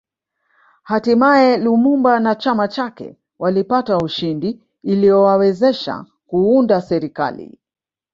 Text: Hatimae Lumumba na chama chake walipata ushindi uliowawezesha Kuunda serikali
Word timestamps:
Hatimae 0.83 1.57
Lumumba 1.57 2.19
na 2.19 2.35
chama 2.35 2.67
chake 2.67 3.15
walipata 3.39 3.97
ushindi 3.97 4.59
uliowawezesha 4.83 6.05
Kuunda 6.27 6.81
serikali 6.81 7.59